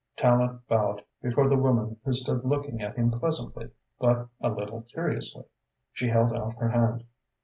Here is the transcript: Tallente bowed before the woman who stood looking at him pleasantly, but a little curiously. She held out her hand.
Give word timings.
Tallente 0.17 0.61
bowed 0.67 1.03
before 1.21 1.47
the 1.47 1.55
woman 1.55 1.97
who 2.03 2.11
stood 2.15 2.43
looking 2.43 2.81
at 2.81 2.95
him 2.95 3.11
pleasantly, 3.11 3.69
but 3.99 4.27
a 4.39 4.49
little 4.49 4.81
curiously. 4.81 5.43
She 5.93 6.07
held 6.07 6.33
out 6.33 6.55
her 6.57 6.69
hand. 6.69 7.03